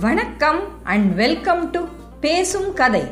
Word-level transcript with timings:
வணக்கம் 0.00 0.84
and 0.84 1.14
welcome 1.14 1.70
to 1.70 1.84
பேசும் 2.20 2.74
கதை. 2.74 3.02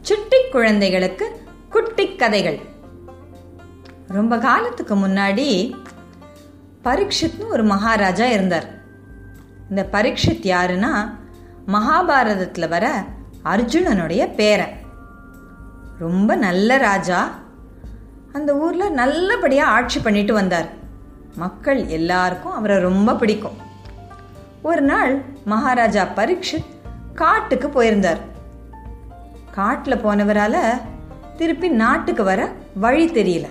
சுட்டி 0.00 0.36
குழந்தைகளுக்கு 0.50 1.40
குட்டி 1.70 2.16
கதைகள். 2.16 2.58
ரொம்ப 4.08 4.38
காலத்துக்கு 4.38 4.96
முன்னாடி 4.96 5.74
பரீட்சித்னு 6.84 7.46
ஒரு 7.48 7.64
மகாராஜா 7.64 8.26
இருந்தார். 8.26 8.66
இந்த 9.68 9.88
பரீட்சித் 9.92 10.46
யாருன்னா 10.46 11.10
மகாபாரதத்தில் 11.66 12.68
வர 12.68 13.04
அர்ஜுனனுடைய 13.44 14.34
பேரன் 14.34 14.76
ரொம்ப 15.98 16.34
நல்ல 16.34 16.76
ராஜா. 16.76 17.38
அந்த 18.32 18.56
ஊரில் 18.56 18.92
நல்லபடியாக 18.92 19.70
ஆட்சி 19.70 20.00
பண்ணிட்டு 20.00 20.34
வந்தார். 20.34 20.68
மக்கள் 21.36 21.86
எல்லாருக்கும் 21.86 22.52
அவரை 22.52 22.78
ரொம்ப 22.78 23.16
பிடிக்கும். 23.16 23.65
ஒரு 24.66 24.82
நாள் 24.82 25.24
மகாராஜா 25.44 26.06
பரீட்சித் 26.14 26.64
காட்டுக்கு 27.14 27.68
போயிருந்தார். 27.68 28.18
காட்டில் 29.50 30.04
போனவரால் 30.04 30.80
திருப்பி 31.36 31.68
நாட்டுக்கு 31.68 32.24
வர 32.24 32.52
வழி 32.74 33.08
தெரியல. 33.08 33.46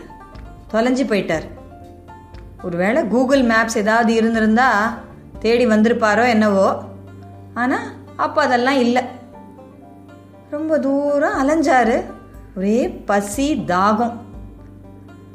தொலைஞ்சு 0.74 1.04
போயிட்டார். 1.08 1.44
ஒருவேளை 2.64 3.08
கூகுள் 3.08 3.46
மேப்ஸ் 3.46 3.76
ஏதாவது 3.76 4.14
இருந்திருந்தா 4.14 4.98
தேடி 5.40 5.66
வந்திருப்பாரோ 5.68 6.28
என்னவோ. 6.28 6.84
ஆனால் 7.54 7.92
அப்போ 8.16 8.44
அதெல்லாம் 8.44 8.80
இல்லை. 8.80 9.04
ரொம்ப 10.50 10.80
தூரம் 10.80 11.48
அலைஞ்சாரு. 11.48 12.04
ஒரே 12.56 12.90
பசி 12.90 13.64
தாகம். 13.68 14.18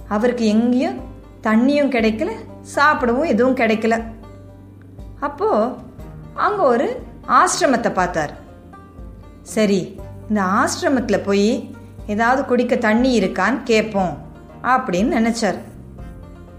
அவருக்கு 0.08 0.46
எங்கேயும் 0.46 1.00
தண்ணியும் 1.42 1.92
கிடைக்கல 1.96 2.30
சாப்பிடவும் 2.62 3.28
எதுவும் 3.28 3.56
கிடைக்கல. 3.56 4.04
அப்போது 5.20 5.74
அங்கே 6.46 6.62
ஒரு 6.72 6.88
ஆசிரமத்தை 7.40 7.90
பார்த்தார். 7.94 8.32
சரி 9.54 9.80
இந்த 10.28 10.40
ஆசிரமத்தில் 10.60 11.26
போய் 11.28 11.50
ஏதாவது 12.06 12.44
குடிக்க 12.44 12.76
தண்ணி 12.76 13.10
இருக்கான்னு 13.20 13.60
கேட்போம் 13.62 14.14
அப்படின்னு 14.74 15.10
நினச்சார். 15.18 15.58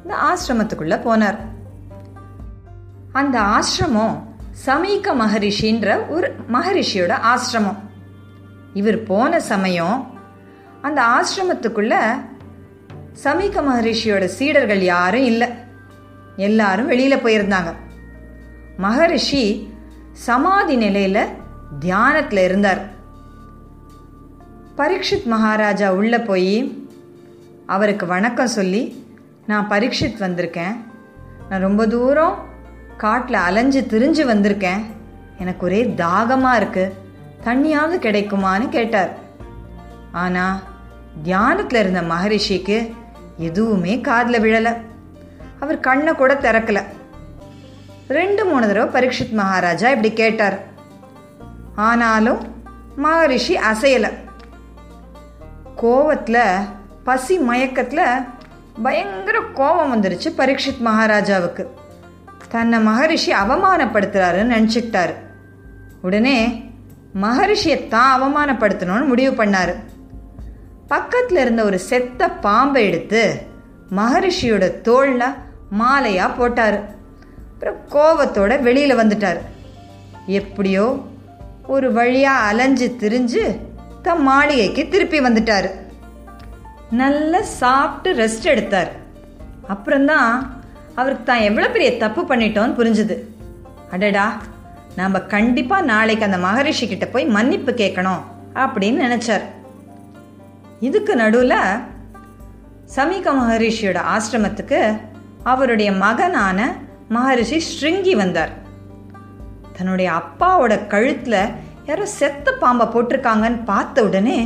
இந்த 0.04 0.14
ஆசிரமத்துக்குள்ளே 0.30 0.98
போனார். 1.08 1.40
அந்த 3.20 3.38
ஆசிரமம் 3.58 4.18
சமீக 4.68 5.14
மகரிஷின்ற 5.14 6.10
ஒரு 6.16 6.28
மகரிஷியோட 6.52 7.14
ஆசிரமம். 7.34 7.80
இவர் 8.80 9.00
போன 9.04 9.40
சமயம் 9.52 9.98
அந்த 10.82 11.00
ஆசிரமத்துக்குள்ள 11.18 11.96
சமீக 13.26 13.62
மகரிஷியோட 13.62 14.26
சீடர்கள் 14.38 14.84
யாரும் 14.94 15.28
இல்லை. 15.32 15.48
எல்லாரும் 16.48 16.92
வெளியில் 16.92 17.24
போயிருந்தாங்க. 17.26 17.72
மகரிஷி 18.78 19.74
சமாதி 20.12 20.78
நிலையில 20.78 21.26
தியானத்தில் 21.80 22.40
இருந்தார். 22.40 22.90
பரீட்சித் 24.78 25.26
மகாராஜா 25.26 25.94
உள்ள 25.94 26.20
போய் 26.20 26.88
அவருக்கு 27.66 28.06
வணக்கம் 28.06 28.48
சொல்லி 28.48 29.06
நான் 29.48 29.70
பரீட்சித் 29.70 30.20
வந்திருக்கேன். 30.20 30.76
நான் 31.50 31.62
ரொம்ப 31.62 31.88
தூரம் 31.88 32.46
காட்டில் 32.98 33.36
அலைஞ்சு 33.36 33.82
திரிஞ்சு 33.82 34.28
வந்திருக்கேன். 34.30 34.82
எனக்கு 35.38 35.66
ஒரே 35.66 35.94
தாகமாக 35.94 36.58
இருக்கு. 36.58 36.94
தண்ணியாவது 37.44 38.04
கிடைக்குமான்னு 38.06 38.70
கேட்டார். 38.70 39.18
ஆனால் 40.12 40.60
தியானத்தில் 41.24 41.80
இருந்த 41.80 42.02
மகரிஷிக்கு 42.02 42.94
எதுவுமே 43.38 44.02
காதில் 44.02 44.42
விழலை. 44.42 44.78
அவர் 45.60 45.80
கண்ணை 45.80 46.14
கூட 46.14 46.34
திறக்கலை. 46.34 46.84
ரெண்டு 48.12 48.46
மூணு 48.46 48.68
தடவை 48.68 48.90
பரீட்சித் 48.90 49.32
மகாராஜா 49.32 49.90
இப்படி 49.90 50.14
கேட்டார். 50.14 50.60
ஆனாலும் 51.76 52.56
மகரிஷி 52.96 53.58
அசையலை. 53.58 54.12
கோவத்தில் 55.82 56.66
பசி 57.04 57.40
மயக்கத்தில் 57.40 58.24
பயங்கர 58.84 59.40
கோபம் 59.54 59.96
வந்துருச்சு 59.96 60.34
பரீட்சித் 60.38 60.80
மகாராஜாவுக்கு. 60.80 61.70
தன்னை 62.50 62.80
மகரிஷி 62.80 63.34
அவமானப்படுத்துகிறாருன்னு 63.34 64.56
நினச்சிக்கிட்டாரு. 64.56 65.14
உடனே 66.02 66.70
மகரிஷியை 67.22 67.88
தான் 67.88 68.22
அவமானப்படுத்தணும்னு 68.22 69.06
முடிவு 69.06 69.44
பண்ணார். 69.44 69.76
பக்கத்தில் 70.88 71.38
இருந்த 71.38 71.64
ஒரு 71.64 71.80
செத்த 71.80 72.30
பாம்பை 72.30 72.88
எடுத்து 72.88 73.42
மகரிஷியோட 73.96 74.82
தோளில் 74.82 75.34
மாலையாக 75.80 76.36
போட்டார். 76.38 77.00
அப்புறம் 77.64 77.82
கோவத்தோட 77.96 78.62
வெளியில் 78.62 79.00
வந்துட்டார். 79.00 79.40
எப்படியோ 80.26 80.86
ஒரு 81.68 81.88
வழியாக 81.98 82.48
அலைஞ்சு 82.50 82.96
திரிஞ்சு 83.02 83.44
தம் 84.02 84.24
மாளிகைக்கு 84.24 84.88
திருப்பி 84.88 85.20
வந்துட்டார். 85.20 85.68
நல்லா 87.02 87.42
சாப்பிட்டு 87.42 88.10
ரெஸ்ட் 88.24 88.48
எடுத்தார். 88.54 88.92
அப்புறம்தான் 89.68 90.58
அவருக்கு 90.96 91.24
தான் 91.24 91.46
எவ்வளோ 91.50 91.70
பெரிய 91.70 91.98
தப்பு 91.98 92.22
பண்ணிட்டோன்னு 92.22 92.78
புரிஞ்சுது. 92.80 93.18
அடடா 93.92 94.28
நாம் 94.96 95.28
கண்டிப்பாக 95.28 95.90
நாளைக்கு 95.94 96.26
அந்த 96.26 96.38
மகரிஷி 96.38 96.88
கிட்ட 96.88 97.06
போய் 97.06 97.34
மன்னிப்பு 97.38 97.72
கேட்கணும் 97.72 98.22
அப்படின்னு 98.56 99.08
நினச்சார். 99.08 99.48
இதுக்கு 100.80 101.16
நடுவில் 101.16 101.60
சமீக 102.86 103.34
மகரிஷியோட 103.34 104.00
ஆசிரமத்துக்கு 104.16 104.98
அவருடைய 105.44 105.92
மகனான 105.92 106.76
மகரிஷி 107.16 107.58
ஸ்ருங்கி 107.70 108.14
வந்தார். 108.22 108.52
தன்னுடைய 109.78 110.10
அப்பாவோட 110.20 110.74
கழுத்தில் 110.88 111.42
யாரோ 111.86 112.06
செத்த 112.20 112.54
பாம்பை 112.62 112.86
போட்டிருக்காங்கன்னு 112.88 113.60
பார்த்த 113.66 114.04
உடனே 114.04 114.38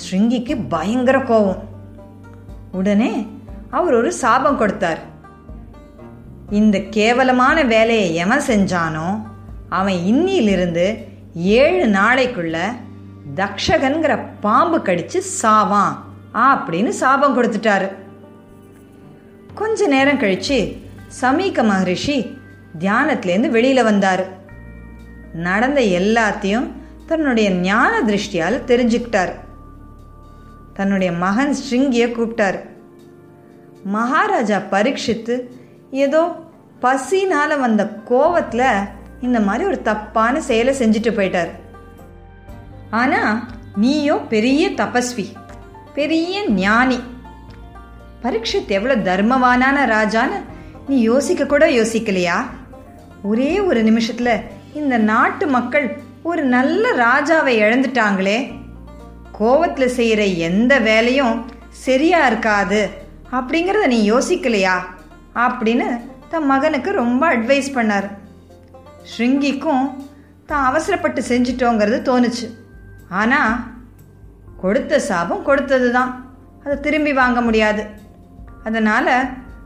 ஸ்ருங்கிக்கு 0.00 0.54
பயங்கர 0.68 1.18
கோபம் 1.20 1.62
உடனே 2.72 3.12
அவர் 3.70 3.94
ஒரு 3.94 4.10
சாபம் 4.12 4.58
கொடுத்தார். 4.58 5.00
இந்த 6.50 6.76
கேவலமான 6.96 7.62
வேலையை 7.74 8.14
எவன் 8.14 8.46
செஞ்சானோ 8.46 9.08
அவன் 9.78 9.98
இன்னிலிருந்து 10.12 10.86
ஏழு 11.58 11.84
நாளைக்குள்ள 11.98 12.58
தக்ஷகன்கிற 13.40 14.12
பாம்பு 14.40 14.78
கடிச்சு 14.78 15.18
சாவான் 15.42 15.94
அப்படின்னு 16.48 16.92
சாபம் 17.02 17.36
கொடுத்துட்டாரு. 17.36 17.88
கொஞ்ச 19.54 19.86
நேரம் 19.86 20.22
கழிச்சு 20.22 20.58
சமீக 21.18 21.62
மகரிஷி 21.62 22.16
தியானத்திலேருந்து 22.78 23.48
வெளியில் 23.48 23.82
வந்தார். 23.82 24.22
நடந்த 25.32 25.80
எல்லாத்தையும் 25.80 26.66
தன்னுடைய 27.06 27.50
ஞான 27.50 27.92
திருஷ்டியால் 28.00 28.64
தெரிஞ்சுக்கிட்டார். 28.66 29.32
தன்னுடைய 30.74 31.12
மகன் 31.12 31.54
ஸ்ட்ரிங்கியை 31.60 32.08
கூப்பிட்டார். 32.12 32.58
மகாராஜா 33.84 34.58
பரீட்சித்து 34.70 35.34
ஏதோ 35.90 36.22
பசினால் 36.80 37.60
வந்த 37.60 37.82
கோவத்தில் 38.10 38.88
இந்த 39.20 39.40
மாதிரி 39.40 39.64
ஒரு 39.64 39.82
தப்பான 39.82 40.40
செயலை 40.40 40.74
செஞ்சுட்டு 40.78 41.10
போயிட்டார். 41.16 41.50
ஆனால் 42.90 43.42
நீயோ 43.76 44.16
பெரிய 44.16 44.70
தபஸ்வி 44.70 45.26
பெரிய 45.94 46.48
ஞானி. 46.48 46.98
பரீட்சித் 48.22 48.72
எவ்வளோ 48.78 48.96
தர்மவானான 49.08 49.76
ராஜான்னு 49.96 50.38
நீ 50.90 51.00
யோசிக்க 51.00 51.46
கூட 51.46 51.64
யோசிக்கலையா? 51.66 52.38
ஒரே 53.22 53.60
ஒரு 53.60 53.82
நிமிஷத்தில் 53.82 54.40
இந்த 54.74 54.98
நாட்டு 54.98 55.46
மக்கள் 55.46 55.86
ஒரு 56.22 56.42
நல்ல 56.44 56.84
ராஜாவை 56.94 57.52
இழந்துட்டாங்களே. 57.58 58.38
கோவத்தில் 59.38 59.94
செய்கிற 59.98 60.24
எந்த 60.24 60.78
வேலையும் 60.78 61.34
சரியா 61.68 62.26
இருக்காது. 62.26 62.80
அப்படிங்கிறத 63.32 63.86
நீ 63.86 63.98
யோசிக்கலையா? 64.12 64.76
அப்படின்னு 65.34 65.86
தன் 66.28 66.46
மகனுக்கு 66.46 66.92
ரொம்ப 66.92 67.36
அட்வைஸ் 67.36 67.70
பண்ணார். 67.74 68.08
ஸ்ருங்கிக்கும் 69.12 69.84
தான் 70.46 70.64
அவசரப்பட்டு 70.64 71.22
செஞ்சிட்டோங்கிறது 71.28 72.00
தோணுச்சு. 72.10 72.48
ஆனால் 73.08 73.54
கொடுத்த 74.60 74.98
சாபம் 75.00 75.42
கொடுத்தது 75.42 75.92
தான் 75.92 76.34
அதை 76.64 76.80
திரும்பி 76.80 77.12
வாங்க 77.12 77.40
முடியாது. 77.40 77.84
அதனால் 78.64 79.14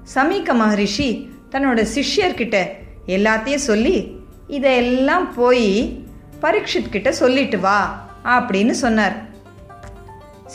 சமீக 0.04 0.54
மகரிஷி 0.54 1.08
தன்னோட 1.50 1.86
சிஷ்யர்கிட்ட 1.94 2.68
எல்லாத்தையும் 3.06 3.64
சொல்லி 3.70 4.16
இதையெல்லாம் 4.46 5.34
போய் 5.34 6.04
பரீட்சித் 6.42 6.88
கிட்ட 6.90 7.12
சொல்லிட்டு 7.12 7.58
வா 7.60 8.08
அப்படின்னு 8.24 8.70
சொன்னார். 8.70 9.16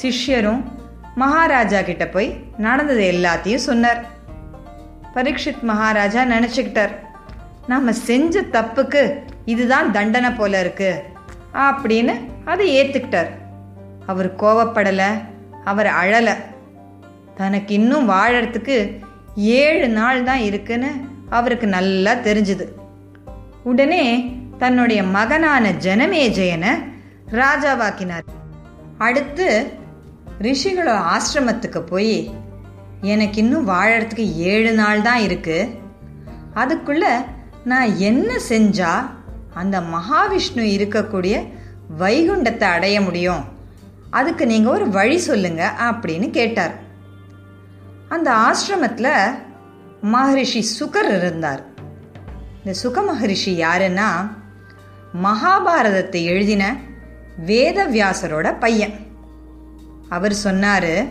சிஷ்யரும் 0.02 0.64
மகாராஜா 1.16 1.82
கிட்ட 1.82 2.08
போய் 2.08 2.40
நடந்தது 2.58 3.12
எல்லாத்தையும் 3.12 3.66
சொன்னார். 3.70 4.06
பரீட்சித் 5.14 5.62
மகாராஜா 5.62 6.24
நினச்சிக்கிட்டார் 6.24 6.92
நாம் 7.68 7.94
செஞ்ச 7.94 8.42
தப்புக்கு 8.42 9.18
இதுதான் 9.46 9.92
தண்டனை 9.92 10.32
போல 10.32 10.60
இருக்கு 10.60 11.04
அப்படின்னு 11.54 12.14
அதை 12.46 12.82
ஏற்றுக்கிட்டார் 12.82 13.30
அவர் 14.06 14.36
கோவப்படலை 14.36 15.10
அவர் 15.66 15.86
அழலை. 15.86 16.34
தனக்கு 17.36 17.74
இன்னும் 17.74 18.10
வாழறதுக்கு 18.10 19.08
ஏழு 19.36 19.90
நாள் 19.90 20.24
தான் 20.24 20.38
இருக்குன்னு 20.38 20.92
அவருக்கு 21.30 21.68
நல்லா 21.68 22.14
தெரிஞ்சுது. 22.14 22.66
உடனே 23.64 24.34
தன்னுடைய 24.58 25.04
மகனான 25.04 25.72
ஜனமேஜயனை 25.72 26.70
ராஜாவாக்கினார். 27.32 28.24
அடுத்து 28.98 29.72
ரிஷிகளோட 30.42 31.02
ஆசிரமத்துக்கு 31.16 31.80
போய் 31.80 32.34
எனக்கு 33.02 33.40
இன்னும் 33.42 33.68
வாழறதுக்கு 33.68 34.34
ஏழு 34.34 34.74
நாள் 34.74 35.02
தான் 35.02 35.20
இருக்கு. 35.20 35.80
அதுக்குள்ள 36.56 37.06
நான் 37.64 37.96
என்ன 37.96 38.40
செஞ்சா 38.50 39.10
அந்த 39.54 39.82
மகாவிஷ்ணு 39.82 40.56
இருக்கக்கூடிய 40.56 41.48
வைகுண்டத்தை 42.00 42.64
அடைய 42.64 43.02
முடியும்? 43.02 43.44
அதுக்கு 44.10 44.46
நீங்கள் 44.46 44.74
ஒரு 44.74 44.90
வழி 44.90 45.18
சொல்லுங்க 45.18 45.74
அப்படின்னு 45.80 46.30
கேட்டார். 46.30 46.88
அந்த 48.10 48.32
ஆசிரமத்தில் 48.32 49.34
மகரிஷி 50.02 50.66
சுகர் 50.80 51.18
இருந்தார். 51.18 51.64
இந்த 52.58 52.80
சுக 52.80 53.02
மகரிஷி 53.02 53.64
யாருன்னா 53.64 54.32
மகாபாரதத்தை 55.24 56.24
எழுதின 56.24 56.76
வேதவியாசரோட 57.46 58.60
பையன். 58.60 58.94
அவர் 60.10 60.34
சொன்னார் 60.34 61.06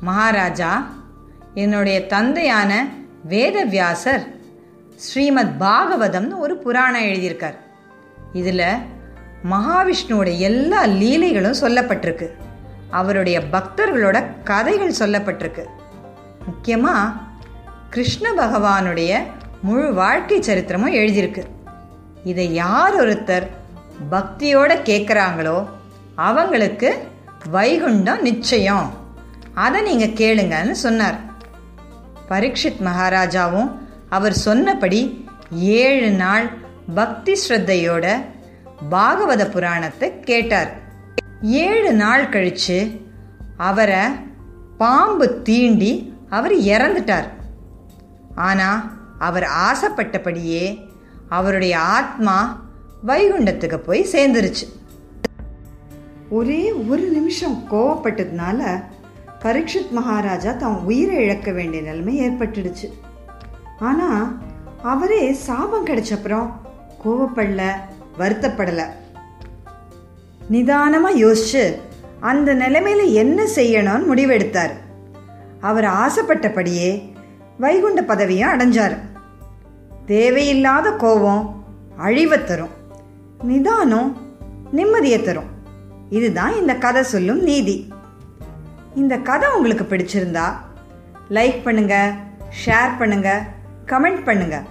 மகாராஜா 0.00 0.92
என்னுடைய 1.54 2.06
தந்தையான 2.06 2.88
வேதவியாசர் 3.28 4.26
ஸ்ரீமத் 4.96 5.60
பாகவதம்னு 5.60 6.38
ஒரு 6.38 6.56
புராணம் 6.56 7.02
எழுதியிருக்கார். 7.02 7.56
இதில் 8.32 8.64
மகாவிஷ்ணுவோட 9.50 10.38
எல்லா 10.38 10.84
லீலைகளும் 10.84 11.60
சொல்லப்பட்டிருக்கு. 11.60 12.30
அவருடைய 12.90 13.40
பக்தர்களோட 13.52 14.26
கதைகள் 14.44 14.94
சொல்லப்பட்டிருக்கு. 14.98 15.64
முக்கியமாக 16.46 17.12
கிருஷ்ண 17.90 18.32
பகவானுடைய 18.32 19.22
முழு 19.62 19.94
வாழ்க்கை 19.94 20.38
சரித்திரமும் 20.38 20.94
எழுதியிருக்கு. 20.94 21.44
இதை 22.24 22.54
யார் 22.54 22.96
ஒருத்தர் 22.96 23.46
பக்தியோட 24.10 24.72
கேட்குறாங்களோ 24.84 25.66
அவங்களுக்கு 26.14 27.08
வைகுண்டம் 27.52 28.20
நிச்சயம். 28.20 28.92
அதை 29.54 29.82
நீங்கள் 29.82 30.08
கேளுங்கன்னு 30.08 30.70
சொன்னார். 30.70 31.18
பரீட்சித் 32.28 32.80
மகாராஜாவும் 32.84 33.70
அவர் 34.08 34.32
சொன்னபடி 34.32 35.28
ஏழு 35.50 36.10
நாள் 36.10 36.50
பக்தி 36.94 37.38
ஸ்ரத்தையோட 37.48 38.24
பாகவத 38.90 39.44
புராணத்தை 39.50 40.20
கேட்டார். 40.20 40.70
ஏழு 41.42 41.92
நாள் 41.92 42.28
கழித்து 42.28 43.00
அவரை 43.56 44.04
பாம்பு 44.78 45.42
தீண்டி 45.44 46.11
அவர் 46.36 46.54
இறந்துட்டார். 46.74 47.28
ஆனால் 48.48 48.80
அவர் 49.28 49.46
ஆசைப்பட்டபடியே 49.68 50.64
அவருடைய 51.28 51.74
ஆத்மா 51.96 52.36
வைகுண்டத்துக்கு 53.06 53.78
போய் 53.88 54.10
சேர்ந்துருச்சு. 54.12 54.66
ஒரே 56.38 56.62
ஒரு 56.90 57.04
நிமிஷம் 57.16 57.56
கோவப்பட்டதுனால 57.70 58.60
பரீட்சித் 59.44 59.94
மகாராஜா 59.98 60.52
தான் 60.52 60.76
உயிரை 60.88 61.16
இழக்க 61.24 61.50
வேண்டிய 61.52 61.80
நிலைமை 61.82 62.14
ஏற்பட்டுடுச்சு. 62.26 62.88
ஆனால் 63.88 64.24
அவரே 64.92 65.22
சாபம் 65.46 65.86
கிடைச்சப்புறம் 65.86 66.48
கோவப்படல 67.04 67.62
வருத்தப்படலை. 68.18 68.86
நிதானமாக 70.48 71.20
யோசிச்சு 71.24 71.64
அந்த 72.30 72.50
நிலைமையில் 72.54 73.12
என்ன 73.22 73.42
செய்யணும்னு 73.56 74.08
முடிவெடுத்தார். 74.10 74.74
அவர் 75.62 75.84
ஆசைப்பட்டபடியே 75.84 76.90
வைகுண்ட 77.58 78.02
பதவியை 78.02 78.48
அடைஞ்சார். 78.48 78.96
தேவையில்லாத 80.06 80.90
கோபம் 80.90 81.64
அழிவை 81.96 82.44
தரும். 82.44 82.74
நிதானம் 83.42 84.10
நிம்மதியை 84.76 85.22
தரும். 85.22 85.50
இதுதான் 86.10 86.54
இந்த 86.54 86.74
கதை 86.74 87.02
சொல்லும் 87.02 87.42
நீதி. 87.42 87.92
இந்த 88.94 89.16
கதை 89.16 89.48
உங்களுக்கு 89.50 89.84
பிடிச்சிருந்தா 89.90 90.46
லைக் 91.30 91.62
பண்ணுங்க 91.64 92.14
ஷேர் 92.64 92.98
பண்ணுங்க 92.98 93.42
கமெண்ட் 93.86 94.24
பண்ணுங்க. 94.24 94.62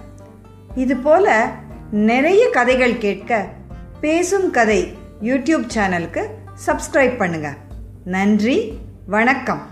இது 0.74 0.96
போல 0.96 1.50
நிறைய 1.90 2.50
கதைகள் 2.50 2.98
கேட்க 2.98 3.48
பேசும் 4.00 4.50
கதை 4.50 4.96
யூடியூப் 5.22 5.68
சேனலுக்கு 5.74 6.22
சப்ஸ்கிரைப் 6.66 7.16
பண்ணுங்க. 7.16 7.54
நன்றி 8.04 8.78
வணக்கம். 9.06 9.71